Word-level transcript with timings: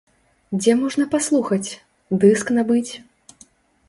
Дзе 0.59 0.71
можна 0.77 1.05
паслухаць, 1.11 1.69
дыск 2.23 2.47
набыць? 2.57 2.91